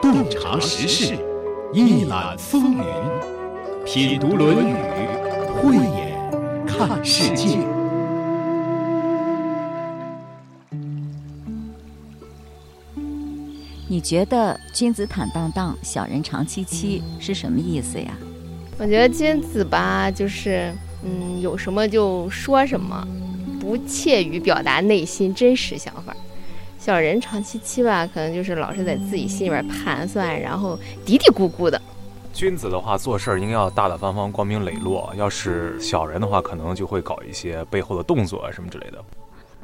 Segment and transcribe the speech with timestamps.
[0.00, 1.18] 洞察时事，
[1.72, 2.84] 一览风云，
[3.84, 4.72] 品读《论语》，
[5.54, 7.58] 慧眼看世界。
[13.88, 18.16] 你觉得“君子坦荡荡，小人长戚戚”是什么意思呀？
[18.78, 20.72] 我觉得君子吧，就是
[21.04, 23.06] 嗯，有什么就说什么，
[23.60, 26.16] 不怯于表达内心真实想法。
[26.80, 31.80] 小人长戚戚吧，可能就是老是在自己心里边盘算，然后嘀嘀咕咕的。
[32.32, 39.04] 君子的话，做事儿应该要大大方方、光明磊落；要是小人的话，可能就会搞一些背后的动作啊什么之类的。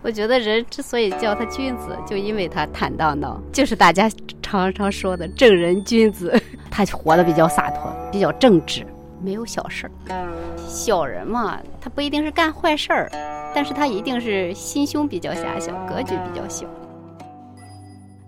[0.02, 4.10] 我觉得人之所以叫他君子，就因为他坦荡荡，就是大家
[4.42, 6.38] 常常说的正人君子。
[6.70, 8.86] 他活得比较洒脱，比较正直，
[9.22, 10.28] 没有小事儿。
[10.68, 13.10] 小人嘛，他不一定是干坏事儿，
[13.54, 16.66] 但是他一定是心胸比较狭小，格局比较小。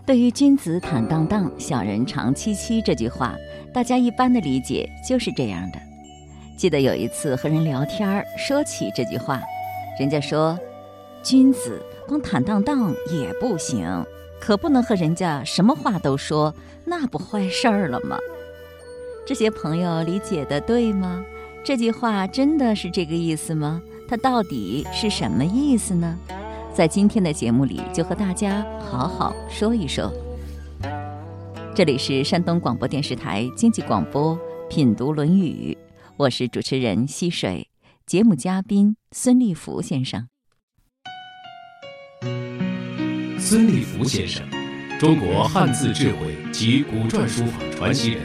[0.09, 3.37] 对于“君子坦荡荡，小人长戚戚”这句话，
[3.75, 5.79] 大家一般的理解就是这样的。
[6.57, 9.39] 记得有一次和人聊天，说起这句话，
[10.01, 10.59] 人家说
[11.23, 13.87] ：“君子光坦荡荡也不行，
[14.41, 16.55] 可不能和人家什么话都说，
[16.87, 18.17] 那不坏事儿了吗？”
[19.29, 21.23] 这些朋友理解的对吗？
[21.63, 23.83] 这句话真的是这个意思吗？
[24.09, 26.19] 它到底是什么意思呢？
[26.79, 30.13] 在今天的节目里，就和大家好好说一说。
[31.75, 34.37] 这里是山东广播电视台经济广播
[34.69, 35.77] 《品读论语》，
[36.17, 37.69] 我是主持人溪水，
[38.07, 40.29] 节目嘉宾孙立福先生。
[43.41, 44.49] 孙立福先生，
[45.01, 48.23] 中国汉字智慧及古篆书法传奇人，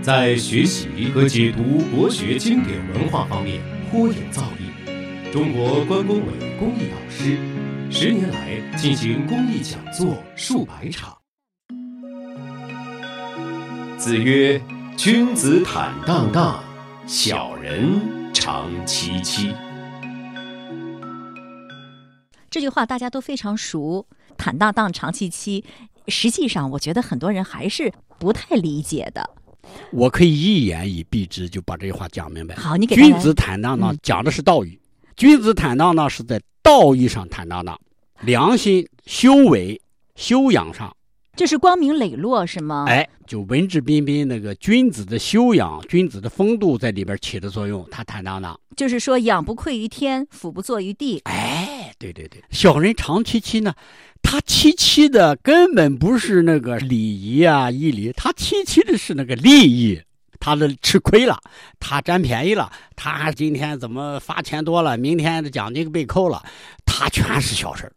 [0.00, 7.36] 在学习和解读国学经典文化方面颇有造诣，中国关工委公益导师。
[7.92, 11.16] 十年来进行公益讲座数百场。
[13.98, 14.62] 子曰
[14.96, 16.62] ：“君子坦荡荡，
[17.04, 19.52] 小人长戚戚。”
[22.48, 24.06] 这句话大家都非常熟
[24.38, 25.64] ，“坦荡荡，长戚戚”。
[26.06, 29.28] 实际上，我觉得很多人还是不太理解的。
[29.90, 32.54] 我可以一言以蔽之，就把这句话讲明白。
[32.54, 34.80] 好，你给君子坦荡荡讲的是道义。
[35.16, 37.76] 君子坦荡荡是在道义上坦荡荡，
[38.20, 39.80] 良心、修为、
[40.14, 40.96] 修养上，
[41.34, 42.84] 这是光明磊落，是吗？
[42.86, 48.56] 哎，就文质彬彬，那个君子的修养、君子的风度在里边起的作用，他坦荡荡。
[48.76, 51.20] 就是说，仰不愧于天，俯不怍于地。
[51.24, 53.74] 哎，对对对，小人长戚戚呢，
[54.22, 60.00] 他戚戚的根本不是那个礼仪啊义理，他戚戚的是那个利益。
[60.40, 61.38] 他的吃亏了，
[61.78, 66.42] 他占便宜了，他今天怎么发钱多了，明天的奖金被扣了，
[66.84, 67.92] 他全是小事儿，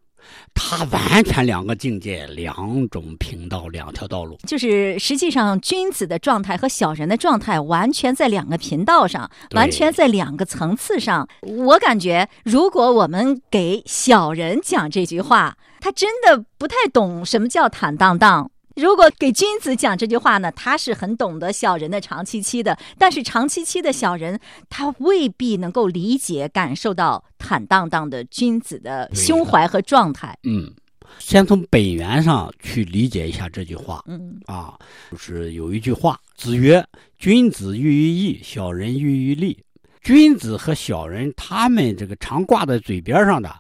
[0.53, 4.38] 他完全两个境界，两种频道，两条道路。
[4.46, 11.28] 就是实际上，君子的状态和小人的状态完全在两个频道上，完全在两个层次上。
[11.42, 18.52] 我感觉，如果我们给小人讲这句话，他真的不太懂什么叫坦荡荡。
[18.75, 24.39] 如果给君子讲这句话呢，他是很懂得小人的长戚戚的，但是长戚戚的小人，
[24.69, 30.35] 他未必能够理解、感受到坦荡荡的君子的胸怀和状态。
[30.44, 30.73] 嗯，
[31.19, 34.03] 先从本源上去理解一下这句话。
[34.07, 34.78] 嗯啊，
[35.11, 36.84] 就是有一句话：“子曰，
[37.19, 39.63] 君子喻于义，小人喻于利。”
[40.01, 43.55] 君子和小人，他们这个常挂在嘴边上的，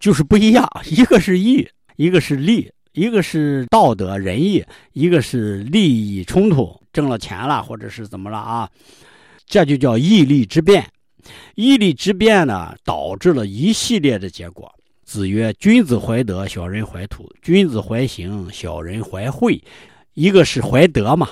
[0.00, 0.68] 就是不一样。
[0.90, 2.72] 一个是义，一个是利。
[2.94, 8.70] 一个是道德仁义，一个是利益冲突，挣了钱了或者是怎么了啊？
[9.46, 10.84] 这就叫义利之辩。
[11.56, 14.72] 义利之辩呢，导致了一系列的结果。
[15.04, 19.60] 子曰：“君子怀德，小人怀土；君子怀行，小人怀惠。”
[20.14, 21.28] 一个是怀德嘛，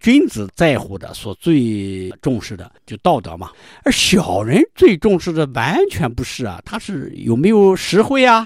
[0.00, 3.52] 君子在乎的、所最重视的就道德嘛，
[3.84, 8.44] 而小人最重视的完全不是啊，他是有没有实惠啊？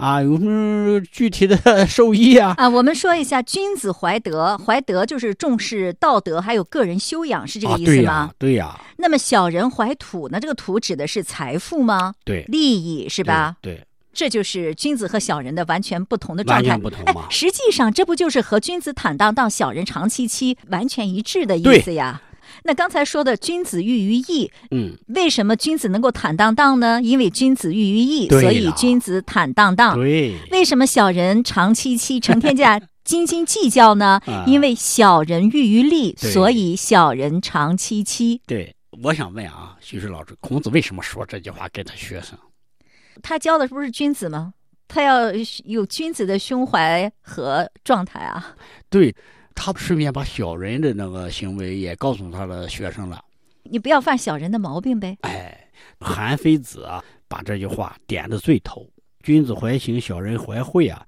[0.00, 1.56] 啊，有什么具体的
[1.86, 2.54] 受益啊？
[2.56, 8.30] 啊，我们说一下，君子怀德，怀德就是重视道德，还有个人修养，是这个意思吗？
[8.38, 8.80] 对呀。
[8.96, 10.40] 那么小人怀土呢？
[10.40, 12.14] 这个土指的是财富吗？
[12.24, 13.56] 对，利益是吧？
[13.60, 16.78] 对，这就是君子和小人的完全不同的状态。
[16.78, 17.26] 不同嘛。
[17.30, 22.22] 实际上，这不就是和君子坦荡荡，小人长戚戚完全一致的意思呀？
[22.64, 27.00] 那刚才说的君子喻于义，嗯，为什么君子能够坦荡荡呢？
[27.02, 29.96] 因为君子喻于义，所以君子坦荡荡。
[29.96, 34.20] 对，为什么小人长戚戚，成天在 斤斤计较呢？
[34.46, 38.40] 因为小人喻于利，所以小人长戚戚。
[38.46, 42.38] 对，我想问啊，徐师老师，孔子为什么说这句话给他学生？
[43.22, 44.52] 他教的不是君子吗？
[44.86, 45.32] 他要
[45.64, 48.54] 有君子的胸怀和状态啊。
[48.88, 49.14] 对，
[49.62, 53.22] 他顺便把小人的那个行为也告诉他的学生了。
[53.62, 55.18] 你不要犯小人的毛病呗。
[55.20, 55.68] 哎，
[56.00, 58.88] 韩非子啊，把这句话点的最透：
[59.22, 61.06] 君子怀行，小人怀惠啊。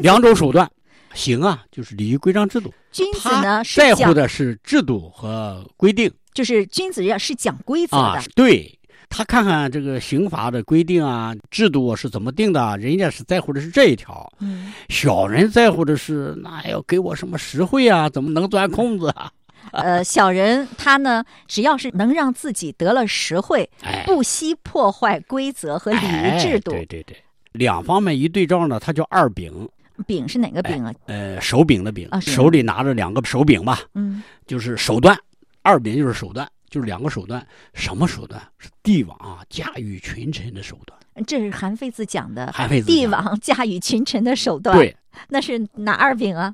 [0.00, 0.66] 两种手段，
[1.12, 2.72] 行啊，就是礼仪规章制度。
[2.90, 8.78] 君子呢是在乎，的是制度和规定就是君子要是讲规则啊的。，对。
[9.08, 14.30] 他看看这个刑法的规定啊，制度啊是怎么定的，人家是在乎的是这一条。
[14.40, 18.08] 嗯，小人在乎的是，那要给我什么实惠啊？
[18.08, 19.30] 怎么能钻空子啊？
[19.72, 26.72] 呃，小人他呢，只要是能让自己得了实惠，哎，不惜破坏规则和礼仪制度。
[26.72, 27.16] 哎对对对，
[27.52, 29.68] 两方面一对照呢，他叫二饼。
[30.08, 30.92] 柄是哪个柄啊？
[31.06, 35.16] 呃，手柄的柄，啊手里拿着两个手柄吧，嗯，就是手段。
[35.62, 37.46] 二柄就是手段，就是两个手段。
[37.72, 38.42] 什么手段？
[38.58, 40.98] 是帝王啊驾驭群臣的手段。
[41.24, 42.50] 这是韩非子讲的。
[42.52, 44.96] 韩非子帝王驾驭群臣的手段，对，
[45.28, 46.52] 那是哪二柄啊？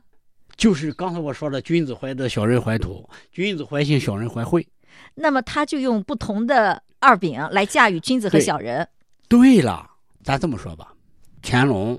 [0.58, 4.68] 就是刚才我说的，君子怀德，小人怀土；君子怀信，小人怀惠。
[5.14, 8.86] 那么他就用不同的二柄来驾驭君子和小人。
[9.26, 9.88] 对了，
[10.22, 10.92] 咱这么说吧，
[11.40, 11.98] 乾隆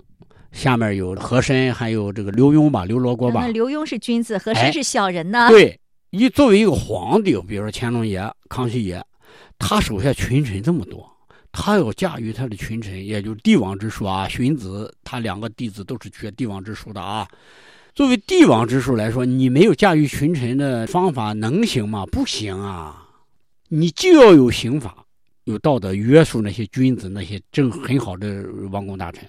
[0.52, 3.48] 下面有和珅，还有这个刘墉吧，刘罗锅吧那。
[3.48, 5.50] 刘墉是君子，和哎珅是小人呢？
[5.50, 5.81] 对，
[6.12, 9.02] 一作为一个皇帝，比如说乾隆爷、康熙爷，
[9.58, 11.10] 他手下群臣这么多，
[11.54, 14.28] 他要驾驭他的群臣，也就是帝王之术啊。
[14.28, 17.26] 荀子他两个弟子都是学帝王之术的啊。
[17.96, 22.06] 作为帝王之术来说，你没有驾驭群臣的方法，能行吗？
[22.06, 23.08] 不行啊！
[23.70, 25.06] 你就要有刑法，
[25.46, 29.26] 有道德约束那些君子，那些正很好的王公大臣。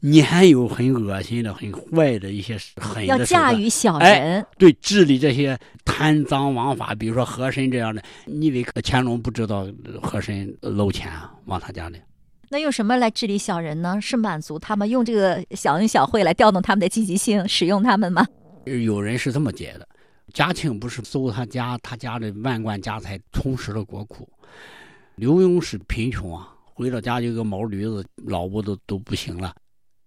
[0.00, 4.46] 你还有很恶心的、很坏的一些狠要的要驾驭小哎人。
[4.58, 9.66] 对治理这些贪赃枉法，比如说和珅这样的，你以为乾隆不知道
[10.02, 11.98] 和珅搂钱啊往他家里？
[12.48, 14.00] 那用什么来治理小人呢？
[14.00, 18.24] 是满足他们，用这个小恩小惠来调动他们的积极性，使用他们吗？
[18.64, 19.88] 有人是这么解的：
[20.32, 24.28] 嘉庆不是搜他家，他家的万贯家财充实了国库。
[25.16, 29.52] 刘墉是贫穷啊，回到家就个毛驴子，老婆都都不行了。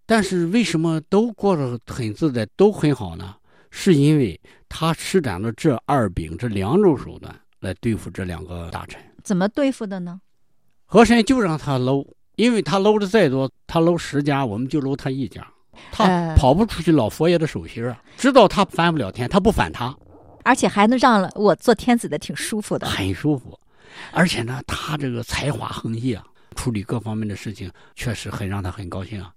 [0.10, 3.36] 但是为什么都过得很自在，都很好呢？
[3.70, 9.00] 是因为他施展了这二柄这两种手段来对付这两个大臣。
[9.24, 10.20] 怎么对付的呢？
[10.88, 12.04] 和珅就让他搂，
[12.38, 15.48] 因为他搂的再多，他搂十家，我们就搂他一家，
[15.92, 18.02] 他呃跑不出去老佛爷的手心啊。
[18.18, 19.96] 知道他翻不了天，他不反他，
[20.44, 22.88] 而且还能让我做天子的挺舒服的。
[22.88, 23.56] 很舒服。
[24.12, 29.32] 而且呢，他这个才华横溢啊，处理各方面的事情确实很让他很高兴啊。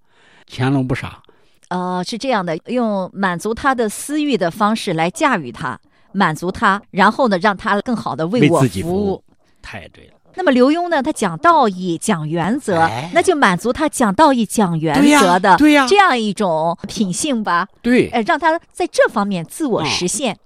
[0.50, 1.22] 乾隆不傻，
[1.68, 5.78] 呃，是这样的，用满足他的私欲的方式来驾驭他，
[6.12, 9.24] 满足他，然后呢，让他更好的为我为自己服服务，
[9.62, 10.14] 太对了。
[10.34, 13.10] 那么刘墉呢，他讲道义、讲原则，哎。
[13.12, 18.08] 那就满足他讲道义、讲原则的对呀这样一种品性吧，对。
[18.08, 20.38] 呃，让他在这方面自我啊实现。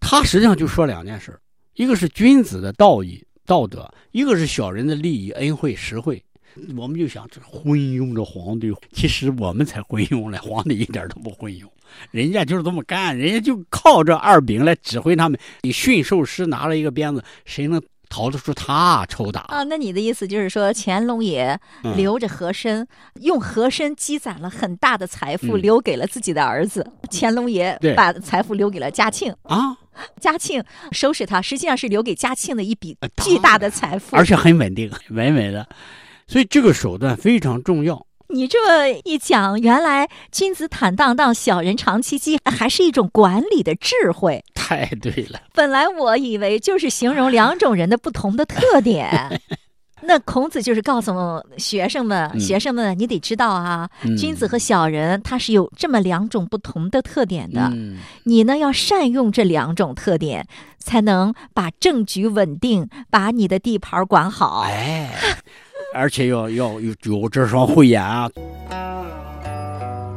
[0.00, 1.38] 他实际上就说两件事
[1.74, 6.22] 一个是君子的道义道德，一个是小人的利益恩惠实惠。
[6.76, 11.64] 我们就想，这昏庸的皇帝，其实我们才昏庸了，皇帝一点都不昏庸，
[12.10, 15.38] 人家就是这么干，人家就靠这二饼来指挥他们。
[15.62, 19.42] 你驯兽师拿了一个鞭子，谁能逃得出他抽打？
[19.42, 22.86] 啊，那你的意思就是说，乾隆爷嗯留着和珅，
[23.20, 26.90] 用和珅积攒了很大的财富，嗯留给了自己的儿子。
[27.10, 29.76] 乾隆爷把财富留给了嘉庆，啊，
[30.20, 34.16] 嘉庆收拾他，实际上是留给嘉庆的一笔呃巨大的财富。
[34.16, 35.68] 而且很稳定，稳稳的。
[36.28, 38.06] 所以这个手段非常重要。
[38.28, 44.44] 你这么一讲，原来君子坦荡荡，小人长戚戚，还是一种管理的智慧。
[44.54, 49.40] 太对了，本来我以为就是形容两种人的不同的特点。
[50.02, 51.12] 那孔子就是告诉
[51.56, 57.62] 学生们，嗯学生们，你得知道啊，嗯君子和小人他是有这么两种不同的特点的。
[57.72, 60.46] 嗯，你呢要善用这两种特点，
[60.78, 64.60] 才能把政局稳定，把你的地盘管好。
[64.68, 65.10] 哎，
[65.94, 68.30] 而且要要有有这双慧眼啊，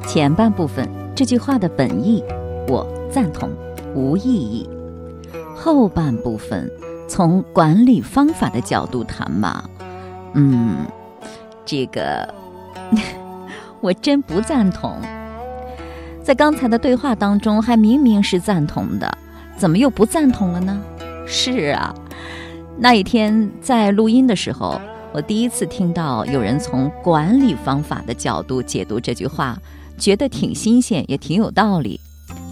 [0.05, 2.23] 前半部分这句话的本意，
[2.67, 3.49] 我赞同，
[3.95, 4.69] 无异议。
[5.55, 6.69] 后半部分
[7.07, 9.63] 从管理方法的角度谈嘛，
[10.33, 10.85] 嗯，
[11.65, 12.33] 这个
[13.79, 14.95] 我真不赞同。
[16.23, 19.17] 在刚才的对话当中，还明明是赞同的，
[19.55, 20.81] 怎么又不赞同了呢？
[21.25, 21.93] 是啊，
[22.77, 24.81] 那一天在录音的时候，
[25.13, 29.59] 我第一次听到有人从管理方法的角度解读这句话，
[29.97, 31.99] 觉得挺新鲜，也挺有道理。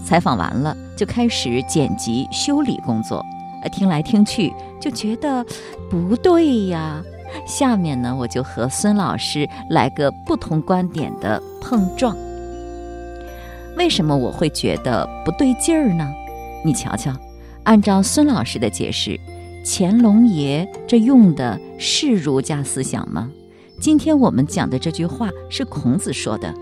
[0.04, 3.24] 采访完了，就开始剪辑修理工作。
[3.72, 5.44] 听来听去就觉得
[5.90, 7.02] 不对呀。
[7.46, 12.14] 下面呢，我就和孙老师来个不同观点的碰撞。
[13.76, 16.06] 为什么我会觉得不对劲儿呢？
[16.62, 17.10] 你瞧瞧，
[17.64, 19.18] 按照孙老师的解释，
[19.64, 23.30] 乾隆爷这用的是儒家思想吗？
[23.78, 26.54] 今天我们讲的这句话是孔子说的，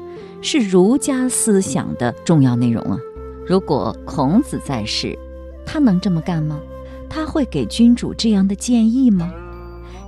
[0.43, 2.99] 是儒家思想的重要内容啊。
[3.47, 5.17] 如果孔子在世，
[5.65, 6.61] 他能这么干吗？
[7.09, 9.33] 他会给君主这样的建议吗？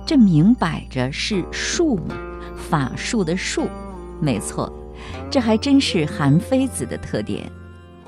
[0.05, 2.15] 这明摆着是术嘛，
[2.55, 3.67] 法术的术，
[4.19, 4.71] 没错，
[5.29, 7.49] 这还真是韩非子的特点。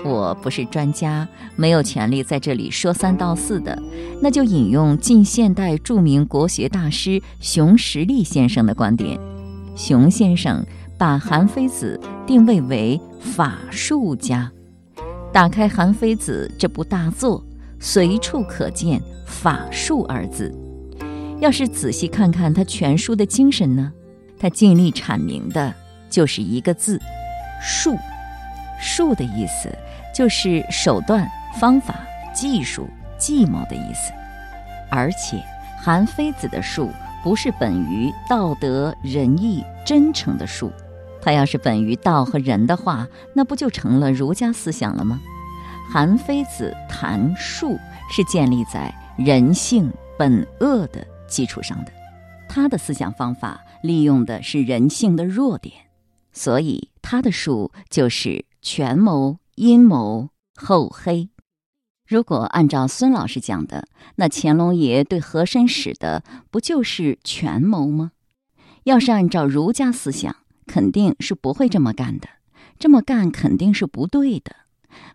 [0.05, 3.81] 我不是专家，没有权利在这里说三道四的，
[4.22, 9.17] 那就引用近现代著名国学大师熊十力先生的观点。
[9.75, 10.63] 熊先生
[10.98, 14.51] 把韩非子定位为法术家。
[15.31, 17.43] 打开韩非子这部大作，
[17.79, 20.53] 随处可见“法术”二字。
[21.39, 23.91] 要是仔细看看他全书的精神呢，
[24.38, 25.74] 他尽力阐明的
[26.10, 27.00] 就是一个字
[27.63, 27.95] “术”。
[28.86, 29.74] 术的意思
[30.13, 31.27] 就是手段、
[31.60, 31.96] 方法、
[32.34, 34.13] 技术、计谋的意思。
[34.91, 35.43] 而且，
[35.82, 36.89] 韩非子的术
[37.24, 40.72] 不是本于道德、仁义、真诚的术，
[41.22, 45.20] 他要是本于道和仁的话，那不就成了儒家思想了吗？
[45.91, 47.77] 韩非子谈术
[48.10, 51.05] 是建立在人性本恶的。
[51.27, 51.91] 基础上的，
[52.48, 55.74] 他的思想方法利用的是人性的弱点，
[56.32, 61.29] 所以他的术就是权谋、阴谋、厚黑。
[62.07, 68.12] 如果按照孙老师讲的，那乾隆爷对和珅使的不就是权谋吗？
[68.83, 72.27] 要是按照儒家思想，肯定是不会这么干的。
[72.77, 74.55] 这么干肯定是不对的。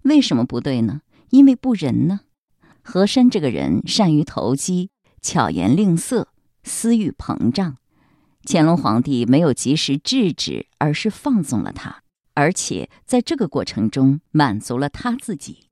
[0.02, 1.02] 为什么不对呢？
[1.30, 2.20] 因为不仁呢。
[2.82, 4.90] 和珅这个人善于投机。
[5.20, 6.28] 巧言令色，
[6.62, 7.78] 私欲膨胀，
[8.46, 12.04] 乾隆皇帝没有及时制止，而是放纵了他，
[12.38, 15.64] 而且在这个过程中满足了他自己。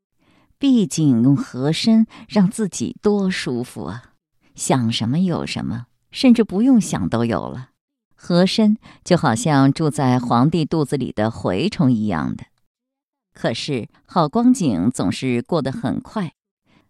[0.58, 4.14] 毕竟用和珅让自己多舒服啊，
[4.56, 7.70] 想什么有什么，甚至不用想都有了。
[8.16, 12.46] 和珅就好像住在皇帝肚子里的蛔虫一样的。
[13.32, 16.32] 可是好光景总是过得很快，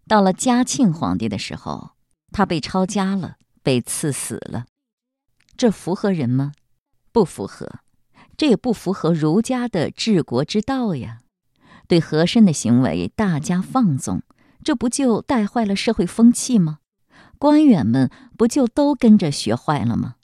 [0.07, 1.91] 到了嘉庆皇帝的时候。
[2.31, 4.65] 他被抄家了，被赐死了，
[5.55, 6.51] 这符合人吗？
[7.13, 7.79] 不符合，
[8.37, 11.19] 这也不符合儒家的治国之道呀。
[11.87, 14.21] 对和珅的行为大加放纵，
[14.63, 16.79] 这不就带坏了社会风气吗？
[17.39, 20.15] 官员们不就都跟着学坏了吗？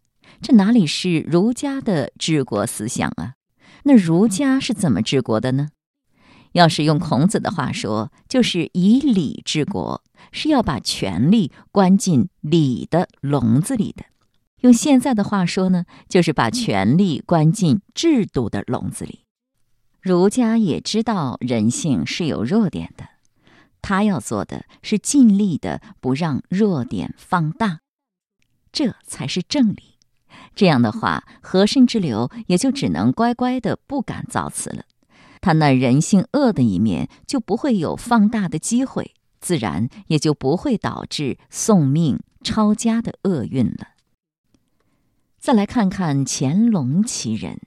[0.41, 3.36] 这哪里是儒家的治国思想啊？
[3.84, 5.70] 那儒家是怎么治国的呢？
[6.51, 14.03] 要是用孔子的话说，就是以礼治国，是要把权力关进礼的笼子里的；
[14.63, 19.20] 用现在的话说呢，就是把权力关进制度的笼子里。
[20.01, 23.05] 儒家也知道人性是有弱点的，
[23.82, 27.79] 他要做的是尽力的不让弱点放大，
[28.72, 29.98] 这才是正理。
[30.55, 34.84] 这样的话，和珅之流也就只能乖乖的不敢造次了。
[35.41, 43.89] 他那人性恶的一面就不会有放大的机会，自然也就不会导致送命抄家的厄运了。
[45.43, 47.59] 再来看看乾隆其人，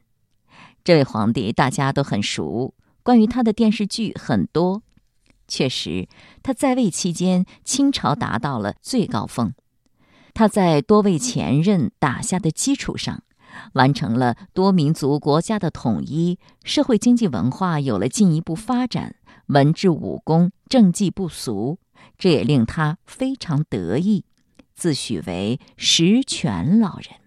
[0.83, 4.83] 这位皇帝大家都很熟，关于他的电视剧很多。
[5.47, 6.09] 确实，
[6.43, 9.53] 他在位期间，清朝达到了最高峰。
[10.33, 13.23] 他在多位前任打下的基础上。
[13.75, 19.17] 完成了多民族国家的统一，社会经济文化有了进一步发展，
[19.49, 21.79] 文治武功政绩不俗，
[22.17, 24.25] 这也令他非常得意，
[24.75, 27.26] 自诩为十全老人。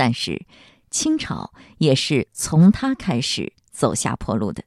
[0.00, 0.46] 但是，
[0.90, 4.64] 清朝也是从他开始走下坡路的，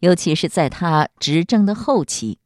[0.00, 2.38] 尤其是在他执政的后期，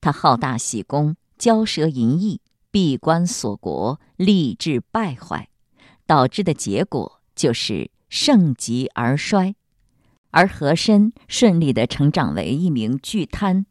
[0.00, 2.40] 他好大喜功，骄奢淫逸，
[2.70, 5.50] 闭关锁国，吏治败坏。
[6.06, 9.54] 导致的结果就是盛极而衰，
[10.30, 13.66] 而和珅顺利的成长为一名巨贪，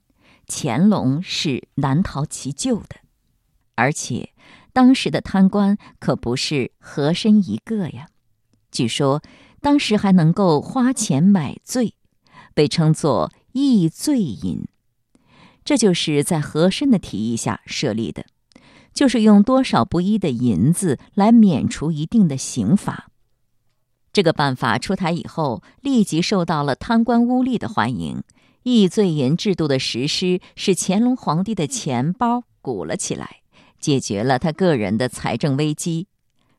[0.48, 2.98] 乾隆是难逃其咎的。
[3.74, 4.32] 而且，
[4.80, 8.08] 当时的贪官可不是和珅一个呀。
[8.72, 9.22] 据说
[9.60, 11.96] 当时还能够花钱买罪，
[12.54, 14.64] 被称作易罪银，
[15.66, 18.26] 这就是在和珅的提议下设立的。
[18.94, 23.10] 就是用多少不一的银子来免除一定的刑罚，
[24.14, 28.24] 这个办法出台以后，立即受到了贪官污吏的欢迎。
[28.64, 33.42] 易罪银制度的实施，使乾隆皇帝的钱包鼓了起来，
[33.80, 36.08] 解决了他个人的财政危机。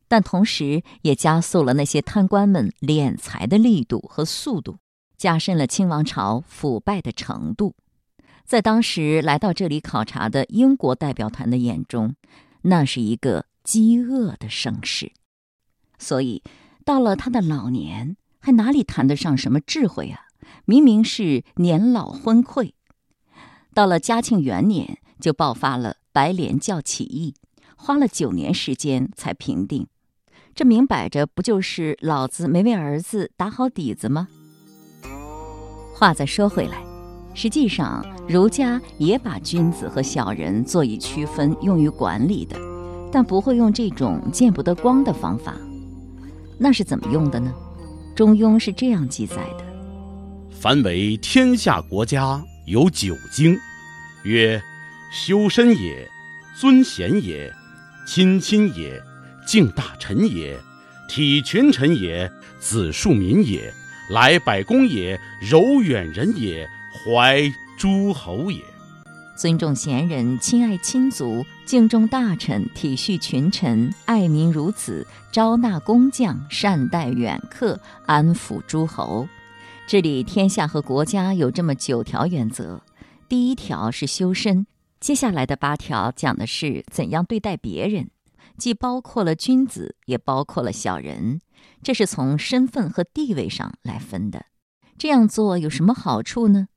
[0.08, 4.78] 但同时也加速了那些贪官们敛财的力度和速度，
[5.16, 7.76] 加深了清王朝腐败的程度。
[8.44, 12.16] 在当时来到这里考察的英国代表团的眼中，
[12.62, 15.12] 那是一个饥饿的盛世。
[15.96, 16.42] 所以，
[16.84, 20.22] 到了他的老年，还哪里谈得上什么智慧啊？
[20.64, 22.72] 明明是年老昏聩。
[23.72, 27.35] 到了嘉庆元年，就爆发了白莲教起义，
[27.76, 29.87] 花了九年时间才平定。
[30.55, 34.29] 这明摆着不就是老子没为儿子打好底子吗？
[35.95, 36.83] 话再说回来，
[37.35, 42.59] 实际上儒家也把君子和小人做以区分，用于管理的，
[43.12, 45.55] 但不会用这种见不得光的方法。
[46.59, 47.55] 那是怎么用的呢？
[48.14, 49.64] 《中庸》是这样记载的
[50.50, 53.57] ：“凡为天下国家有九经，
[54.25, 54.61] 曰：
[55.11, 56.09] 修身也，
[56.57, 57.52] 尊贤也，
[58.07, 59.02] 亲亲也。”
[59.47, 60.57] 敬大臣也，
[61.09, 63.73] 体群臣也，子庶民也，
[64.11, 67.43] 来百公也，柔远人也，怀
[67.76, 68.62] 诸侯也。
[69.35, 79.26] 尊重贤人，亲爱亲族，敬重大臣，体恤群臣，爱民如子，招纳工匠，善待远客，安抚诸侯。
[79.88, 82.81] 治理天下和国家有这么九条原则。
[83.29, 84.67] 第一条是修身，
[85.00, 88.11] 接下来的八条讲的是怎样对待别人。
[88.59, 91.40] 既包括了君子，也包括了小人，
[91.83, 94.45] 这是从身份和地位上来分的。
[94.99, 96.69] 这样做有什么好处呢？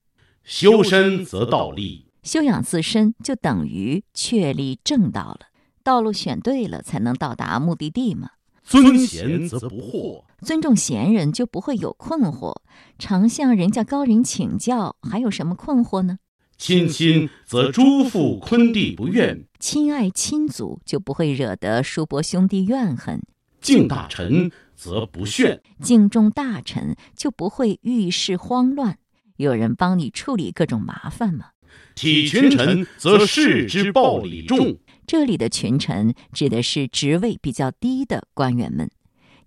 [0.45, 5.39] 修身则道立，修养自身就等于确立正道了。
[5.83, 8.29] 道路选对了，才能到达目的地嘛。
[8.63, 12.55] 尊贤则不惑，尊重贤人就不会有困惑，
[12.97, 16.19] 常向人家高人请教，还有什么困惑呢？
[16.57, 23.19] 亲亲则诸父昆弟不怨，亲爱亲族就不会惹得叔伯兄弟怨恨；
[23.59, 28.97] 敬大臣则不炫，敬重大臣就不会遇事慌乱，
[29.35, 31.47] 有人帮你处理各种麻烦吗？
[31.95, 38.89] 体群臣则事之暴礼重，这里的群臣指的是职位比较低的官员们，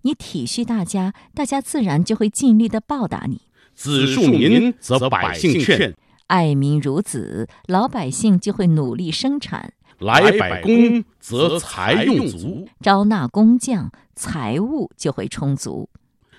[0.03, 3.41] 你体恤大家，大家自然就会尽力的报答你。
[3.73, 5.95] 子庶民则百姓劝。
[6.27, 15.89] 爱民如子，老百姓就会努力生产；来百工，则财用足；招纳工匠，财物就会充足。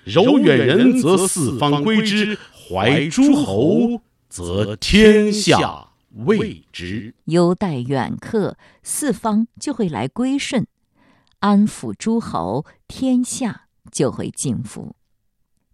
[0.04, 5.88] 柔远人，则四方归之；怀诸侯，则天下
[6.26, 7.14] 畏之。
[7.24, 10.64] 优待远客，四方就会来归顺；
[11.40, 14.94] 安抚诸侯，天下就会敬服。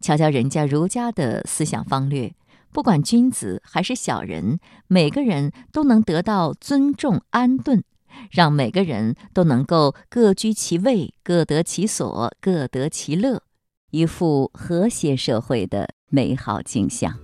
[0.00, 2.32] 瞧瞧人家儒家的思想方略。
[2.74, 4.58] 不管君子还是小人，
[4.88, 7.84] 每个人都能得到尊重安顿，
[8.32, 13.44] 让每个人都能够各居其位，各得其所，各得其乐，
[13.92, 17.16] 一副和谐社会的美好景象。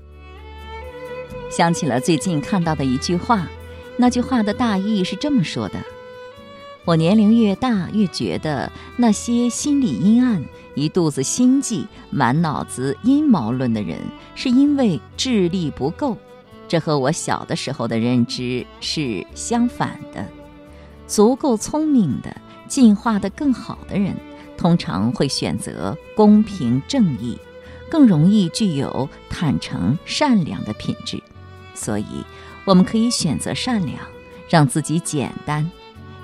[1.50, 3.48] 想起了最近看到的一句话，
[3.96, 5.80] 那句话的大意是这么说的。
[6.84, 10.42] 我年龄越大，越觉得那些心里阴暗、
[10.74, 13.98] 一肚子心计、满脑子阴谋论的人，
[14.34, 16.16] 是因为智力不够。
[16.66, 20.26] 这和我小的时候的认知是相反的。
[21.06, 22.34] 足够聪明的、
[22.66, 24.14] 进化的更好的人，
[24.56, 27.36] 通常会选择公平正义，
[27.90, 31.20] 更容易具有坦诚善良的品质。
[31.74, 32.24] 所以，
[32.64, 33.98] 我们可以选择善良，
[34.48, 35.70] 让自己简单。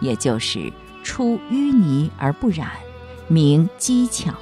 [0.07, 2.71] 也就是出淤泥而不染，
[3.27, 4.33] 明机巧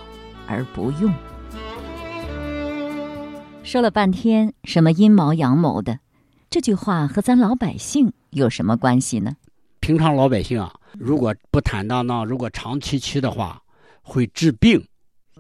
[0.47, 1.11] 而不用。
[3.63, 6.01] 说了半天什么阴谋阳谋的，
[6.51, 9.37] 这句话和咱老百姓有什么关系呢？
[9.81, 13.63] 平常老百姓啊，如果不坦荡荡，如果长期期的话，
[14.03, 14.87] 会治病。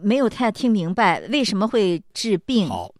[0.00, 2.66] 没有太听明白为什么会治病。
[2.66, 2.90] 好，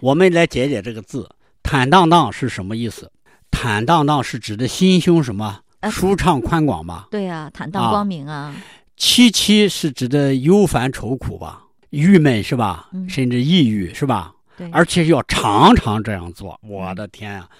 [0.00, 1.28] 我们来解解这个字
[1.64, 3.10] “坦荡荡”是什么意思？
[3.50, 5.60] 坦荡荡是指的心胸什么？
[5.90, 8.54] 舒畅宽广吧，对呀，坦荡光明啊。
[8.96, 12.90] 凄凄是指的忧烦愁苦吧，郁闷是吧？
[13.08, 14.32] 甚至抑郁是吧？
[14.56, 16.58] 对，而且要常常这样做。
[16.62, 17.50] 我的天啊，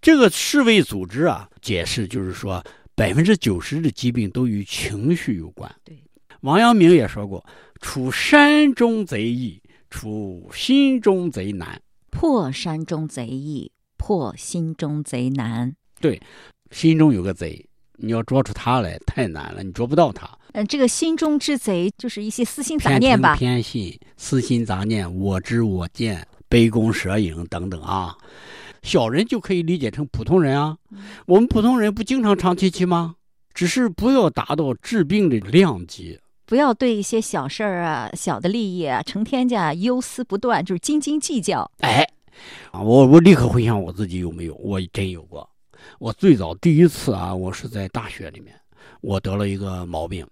[0.00, 5.68] 这个世卫组织啊，解释就是说，百分之九十的疾病都与情绪有关。
[5.82, 6.00] 对，
[6.42, 7.44] 王阳明也说过
[7.82, 9.60] ：“处山中贼易，
[9.90, 11.82] 处心中贼难。
[12.10, 16.22] 破山中贼易，破心中贼难。”对。
[16.70, 17.64] 心中有个贼，
[17.96, 20.28] 你要捉出他来太难了，你捉不到他。
[20.52, 23.36] 嗯，这个心中之贼就是一些私心杂念吧？
[23.36, 28.16] 偏信、私心杂念、我知我见、杯弓蛇影等等啊。
[28.82, 30.76] 小人就可以理解成普通人啊。
[31.26, 33.16] 我们普通人不经常长戚戚吗？
[33.52, 36.20] 只是不要达到治病的量级。
[36.44, 41.68] 不要对一些小事儿啊、小的利益啊，成天家忧思不断，就是斤斤计较。
[41.78, 42.06] 哎，
[42.70, 45.48] 啊，我我立刻回想我自己有没有，我真有过。
[45.98, 48.54] 我最早第一次啊，我是在大学里面，
[49.00, 50.26] 我得了一个毛病，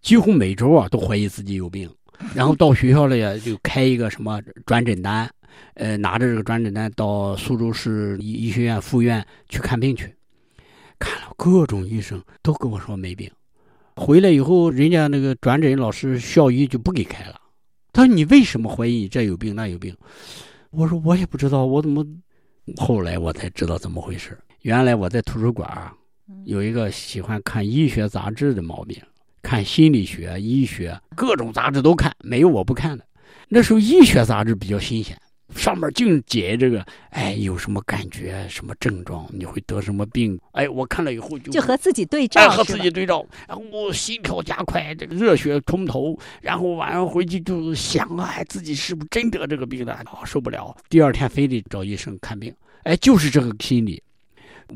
[0.00, 1.90] 几乎每周啊都怀疑自己有病，
[2.34, 5.28] 然后到学校里啊就开一个什么转诊单，
[5.74, 10.14] 呃，拿着这个转诊单到苏州市医医学院附院去看病去，
[10.98, 13.30] 看了各种医生都跟我说没病，
[13.96, 17.40] 回来以后人家那个转诊老师校医就不给开了，
[17.92, 19.96] 他说你为什么怀疑你这有病那有病？
[20.70, 22.04] 我说我也不知道，我怎么？
[22.76, 24.36] 后来我才知道怎么回事。
[24.64, 25.92] 原来我在图书馆
[26.46, 28.96] 有一个喜欢看医学杂志的毛病，
[29.42, 33.04] 看心理学、医学各种杂志都看，没有我不看的。
[33.46, 35.14] 那时候医学杂志比较新鲜，
[35.54, 40.40] 上面净解这个，哎，有什么感觉、什么症状，你会得什么病？
[40.52, 49.92] 哎，我看了以后就就和自己对照，哎，和自己对照，然后我心跳加快，这个热血冲头，然后晚上回去就想啊，哎，自己是不是真得这个病了？
[49.92, 52.50] 啊，受不了，第二天非得找医生看病。
[52.84, 54.02] 哎，就是这个心理。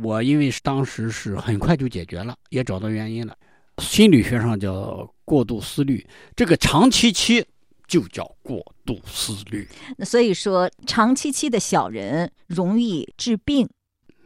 [0.03, 3.37] 我因为当时是很快就解决了，也找到原因了。
[3.79, 7.45] 心理学上叫过度思虑，这个长期期
[7.87, 9.69] 就叫过度思虑。
[9.97, 13.69] 那所以说，长期期的小人容易治病。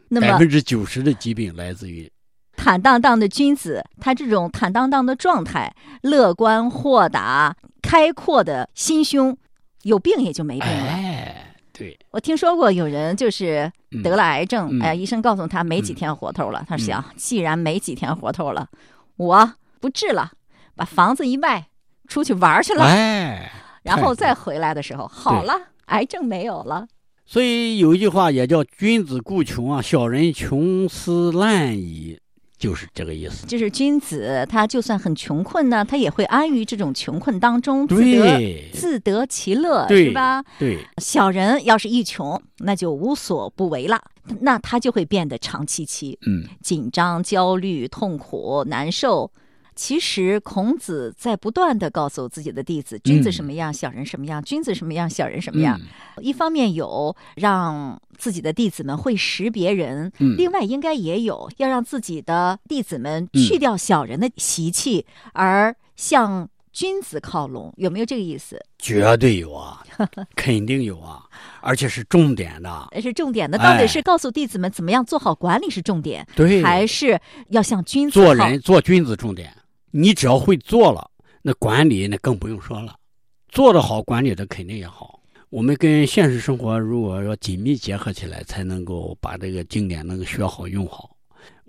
[0.09, 2.11] 那么百分之九十的疾病来自于
[2.57, 9.37] 坦荡荡的君子，他这种坦荡荡的状态，乐观豁达、开阔的心胸，
[9.83, 10.91] 有病也就没病了。
[10.91, 11.52] 哎。
[11.73, 13.71] 对，我听说过有人就是
[14.03, 16.63] 得了癌症，嗯、哎，医生告诉他没几天活头了。
[16.69, 18.69] 他想，既然没几天活头了，
[19.17, 20.31] 我不治了，
[20.75, 21.67] 把房子一卖，
[22.07, 22.85] 出去玩去了。
[22.85, 25.53] 哎， 然后再回来的时候，好了，
[25.87, 26.87] 癌症没有了。
[27.25, 32.19] 所以有一句话也叫“君子固穷啊，小人穷思滥矣”。
[32.63, 40.41] 就是这个意思，就是君子，他就算很穷困呢，他也会安于这种穷困当中，自得自得其乐，是吧？
[40.57, 40.79] 对。
[41.01, 44.01] 小人要是一穷，那就无所不为了，
[44.39, 49.29] 那他就会变得长戚戚，嗯，紧张、焦虑、痛苦、难受。
[49.75, 55.79] 其实孔子在不断的告诉自己的弟子，君子什么样，小人什么样；君子什么样，小人什么样。
[56.21, 67.73] 一方面有让自己的弟子们会识别人，另外应该也有要让自己的弟子们去掉小人的习气，而向君子靠拢。
[67.77, 68.59] 有没有这个意思？
[68.79, 69.83] 绝对有啊，
[70.35, 71.23] 肯定有啊，
[71.61, 72.89] 而且是重点的。
[73.01, 79.53] 是重点的，到底是告诉弟子们怎么样做好管理是重点，对，还是要向君子做人做君子重点？
[79.95, 81.07] 你只要会做了，
[81.43, 82.97] 那管理那更不用说了，
[83.47, 85.21] 做得好，管理的肯定也好。
[85.51, 91.15] 我们跟现实生活如果要紧密结合起来，才能够把这个经典能够学好用好。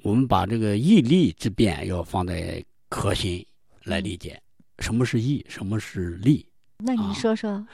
[0.03, 3.45] 我们把这个义利之辩要放在核心
[3.83, 4.41] 来理解，
[4.79, 6.47] 什么是义，什么是利？
[6.79, 7.67] 那你说说，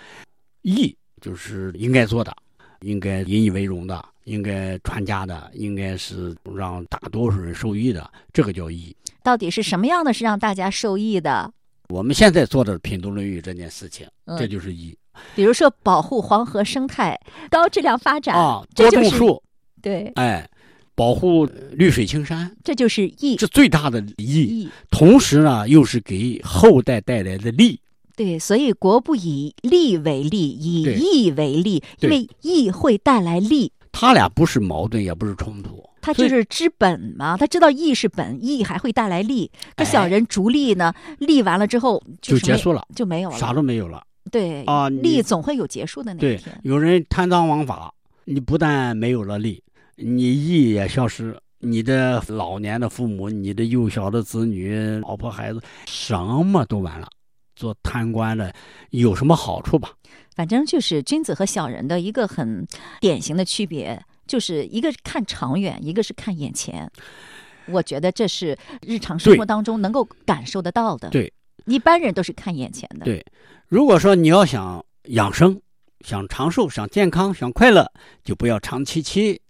[0.62, 2.36] 义就是应该做的，
[2.80, 8.94] 应该引以为荣的，应该传家的，应该是让大多数人受益的，这个叫义。
[9.22, 11.52] 到底是什么样的是让大家受益的？
[11.88, 14.06] 我们现在做的品读《论语》这件事情，
[14.38, 14.96] 这就是义。
[15.34, 17.18] 比如说保护黄河生态、
[17.50, 19.42] 高质量发展啊，多种树，
[19.82, 20.48] 对，哎，
[20.94, 24.70] 保护绿水青山，这就是义，这最大的义。
[24.90, 27.80] 同时呢，又是给后代带来的利。
[28.16, 33.72] 对，所以国不以利为利，以义为利，因为义会带来利。
[33.92, 35.82] 他俩不是矛盾，也不是冲突。
[36.02, 39.50] 他就是知本嘛，他知道义是本，义还会带来利。
[39.76, 44.02] 可小人逐利呢，利完了之后就结束了，就没有了，啥都没有了。
[44.30, 46.58] 对啊，利总会有结束的那一天。
[46.62, 47.92] 有人贪赃枉法，
[48.24, 49.62] 你不但没有了利，
[49.96, 57.08] 你义也消失，你的老年的父母、你的幼小的子女、老婆孩子，什么都完了。
[57.60, 58.52] 做贪官的
[58.90, 59.90] 有什么好处吧？
[60.34, 62.66] 反正就是君子和小人的一个很
[63.00, 64.02] 典型的区别。
[64.26, 66.88] 就是一个看长远，一个是看眼前。
[67.66, 71.08] 我觉得这是日常生活当中能够感受得到的。
[71.10, 71.32] 对，
[71.66, 73.04] 一般人都是看眼前的。
[73.04, 73.26] 对，
[73.66, 75.60] 如果说你要想养生、
[76.06, 77.90] 想长寿、想健康、想快乐，
[78.22, 79.42] 就不要长戚戚。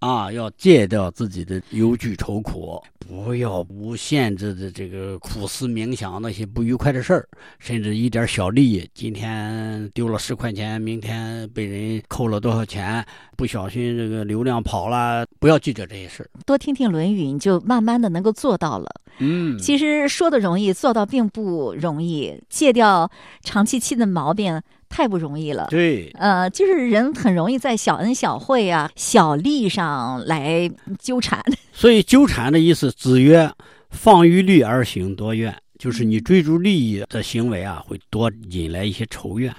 [0.00, 13.04] 啊，要戒掉自己的忧惧愁苦，不要无限制的这个苦思冥想那些不愉快的事儿，甚至一点小利益，今天丢了十块钱，明天被人扣了多少钱，
[13.36, 16.30] 不小心这个流量跑了，不要记着这些事儿。
[16.46, 18.88] 多听听《论语》，你就慢慢的能够做到了。
[19.18, 22.40] 嗯，其实说的容易，做到并不容易。
[22.48, 23.10] 戒掉
[23.42, 24.62] 长期期的毛病。
[24.88, 31.42] 太不容易了，对，呃，就是人很容易在小恩小惠啊、小利上来纠缠。
[31.72, 33.50] 所以纠缠的意思，子曰
[33.90, 39.54] ：“放于利而行多怨。”就是你追逐利益的行为啊，会多引来一些仇怨。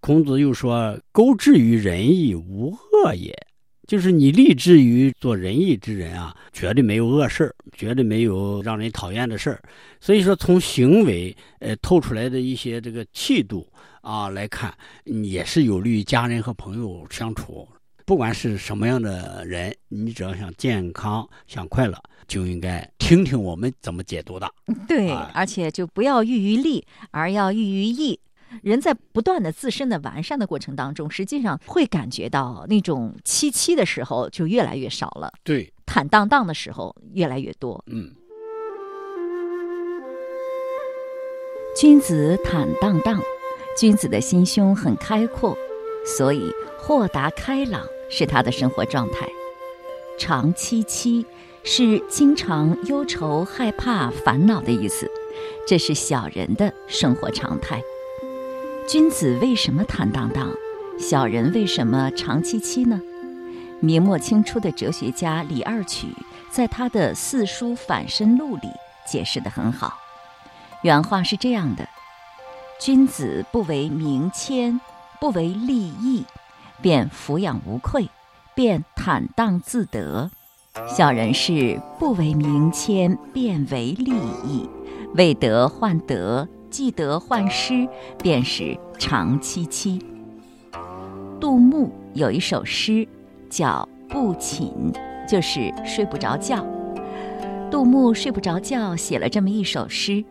[0.00, 3.36] 孔子又说：“钩之于仁义，无恶也。”
[3.88, 9.60] 就是你立志于做仁义之人啊，绝对没有恶事儿，绝对没有让人讨厌的事儿。
[10.00, 13.66] 所以说，从行为呃透出来的一些这个气度
[14.00, 14.72] 啊来看，
[15.04, 17.68] 也是有利于家人和朋友相处。
[18.06, 24.52] 不管是什么样的人，你只要想健康、想快乐，就应该听听我们怎么解读的。
[24.88, 28.18] 对，哎而且就不要寓于利，而要寓于义。
[28.62, 37.80] 人在不断的自身的完善的过程当中，实际上会感觉到那种凄凄的时候就越来越少了，对，坦荡荡的时候越来越多。
[37.86, 38.12] 嗯。
[41.76, 43.22] 君子坦荡荡，
[43.80, 45.56] 君子的心胸很开阔，
[46.04, 49.26] 所以豁达开朗是他的生活状态。
[50.18, 51.24] 长戚戚
[51.64, 55.10] 是经常忧愁、害怕、烦恼的意思，
[55.66, 57.80] 这是小人的生活常态。
[58.86, 60.52] 君子为什么坦荡荡？
[60.98, 63.00] 小人为什么常戚戚呢？
[63.80, 66.08] 明末清初的哲学家李二曲
[66.50, 68.68] 在他的《四书反身录》里
[69.10, 69.94] 解释得很好。
[70.82, 71.88] 原话是这样的
[72.80, 74.80] ：“君子不为名谦，
[75.20, 76.24] 不为利益，
[76.80, 78.08] 便俯仰无愧，
[78.54, 80.30] 便坦荡自得；
[80.88, 84.14] 小人是不为名谦，便为利
[84.46, 84.66] 益，
[85.14, 87.86] 为德患得，既得患失，
[88.22, 90.02] 便是常戚戚。”
[91.38, 93.06] 杜牧有一首诗
[93.50, 94.72] 叫《不寝》，
[95.28, 96.64] 就是睡不着觉。
[97.70, 100.24] 杜牧睡不着觉，写了这么一首诗。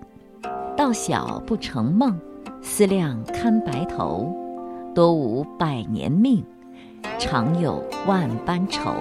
[0.75, 2.19] 到晓不成梦，
[2.61, 4.35] 思量堪白头。
[4.95, 6.43] 多无百年命，
[7.17, 8.91] 常有万般愁。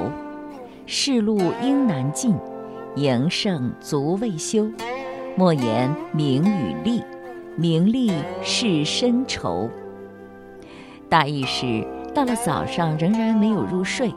[0.86, 2.36] 世路应难尽，
[2.94, 4.70] 营胜足未休。
[5.36, 7.02] 莫言名与利，
[7.56, 9.68] 名利是深仇。
[11.08, 14.12] 大意是，到了早上仍然没有入睡，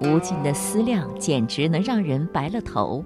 [0.00, 3.04] 无尽的思量简直能让人白了头。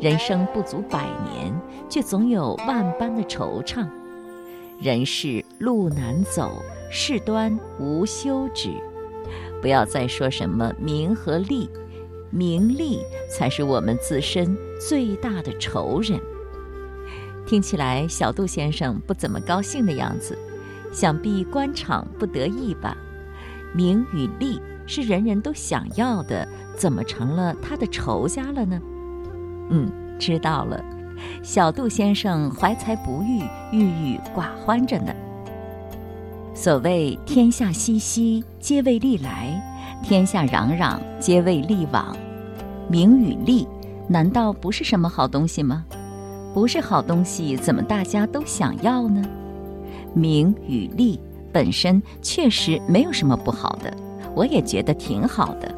[0.00, 1.54] 人生不足百年，
[1.88, 3.86] 却总有万般的惆怅。
[4.78, 8.70] 人世路难走，事端无休止。
[9.62, 11.68] 不要再说什么名和利，
[12.30, 16.20] 名利才是我们自身最大的仇人。
[17.46, 20.36] 听起来，小杜先生不怎么高兴的样子，
[20.92, 22.96] 想必官场不得意吧？
[23.74, 28.80] 名与利是人人都想要的，怎么成了他的仇家了呢？
[29.70, 30.84] 嗯，知道了。
[31.42, 35.12] 小杜先生怀才不遇，郁郁寡欢着呢。
[36.54, 39.60] 所谓天下熙熙，皆为利来；
[40.02, 42.16] 天下攘攘，皆为利往。
[42.88, 43.66] 名与利，
[44.08, 45.84] 难道不是什么好东西吗？
[46.54, 49.22] 不是好东西，怎么大家都想要呢？
[50.14, 51.20] 名与利
[51.52, 53.94] 本身确实没有什么不好的，
[54.34, 55.74] 我也觉得挺好的。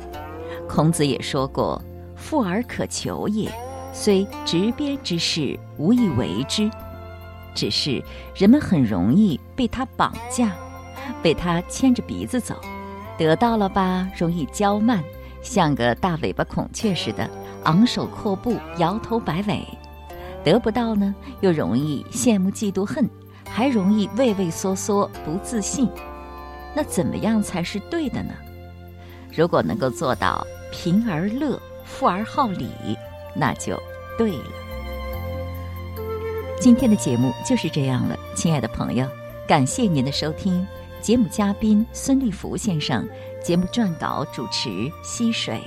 [0.69, 1.83] 孔子也说过
[2.15, 3.51] ：“富而可求也。”
[4.01, 6.71] 虽执鞭之事，无以为之。
[7.53, 8.01] 只是
[8.33, 10.53] 人们很容易被他绑架，
[11.21, 12.55] 被他牵着鼻子走。
[13.19, 15.03] 得到了吧，容易骄慢，
[15.43, 17.29] 像个大尾巴孔雀似的，
[17.65, 19.67] 昂首阔步，摇头摆尾；
[20.45, 23.05] 得不到呢，又容易羡慕嫉妒恨，
[23.51, 25.89] 还容易畏畏缩缩，不自信。
[26.73, 28.31] 那怎么样才是对的呢？
[29.35, 32.69] 如果能够做到贫而乐，富而好礼。
[33.39, 33.81] 那就
[34.19, 34.45] 对了。
[36.61, 39.07] 今天的节目就是这样了，亲爱的朋友，
[39.47, 40.67] 感谢您的收听。
[41.01, 43.09] 节目嘉宾孙立福先生，
[43.41, 45.63] 节目撰稿主持溪水。